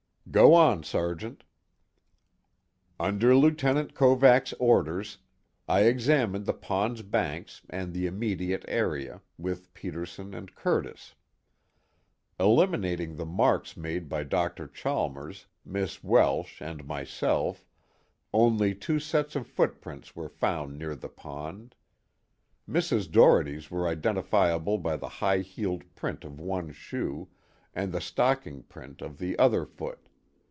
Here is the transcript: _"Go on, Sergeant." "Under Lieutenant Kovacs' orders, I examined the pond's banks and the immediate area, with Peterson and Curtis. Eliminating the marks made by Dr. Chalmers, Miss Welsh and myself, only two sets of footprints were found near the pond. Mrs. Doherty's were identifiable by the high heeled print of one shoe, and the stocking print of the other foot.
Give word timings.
_"Go 0.33 0.53
on, 0.53 0.81
Sergeant." 0.83 1.43
"Under 2.97 3.35
Lieutenant 3.35 3.93
Kovacs' 3.93 4.53
orders, 4.59 5.17
I 5.67 5.81
examined 5.81 6.45
the 6.45 6.53
pond's 6.53 7.01
banks 7.01 7.63
and 7.69 7.91
the 7.91 8.05
immediate 8.05 8.63
area, 8.69 9.21
with 9.37 9.73
Peterson 9.73 10.33
and 10.33 10.55
Curtis. 10.55 11.15
Eliminating 12.39 13.17
the 13.17 13.25
marks 13.25 13.75
made 13.75 14.07
by 14.07 14.23
Dr. 14.23 14.69
Chalmers, 14.69 15.47
Miss 15.65 16.01
Welsh 16.01 16.61
and 16.61 16.85
myself, 16.87 17.65
only 18.33 18.73
two 18.73 18.99
sets 18.99 19.35
of 19.35 19.45
footprints 19.45 20.15
were 20.15 20.29
found 20.29 20.77
near 20.79 20.95
the 20.95 21.09
pond. 21.09 21.75
Mrs. 22.69 23.11
Doherty's 23.11 23.69
were 23.69 23.85
identifiable 23.85 24.77
by 24.77 24.95
the 24.95 25.09
high 25.09 25.39
heeled 25.39 25.83
print 25.93 26.23
of 26.23 26.39
one 26.39 26.71
shoe, 26.71 27.27
and 27.73 27.91
the 27.91 27.99
stocking 27.99 28.63
print 28.63 29.01
of 29.01 29.17
the 29.17 29.37
other 29.37 29.65
foot. 29.65 30.07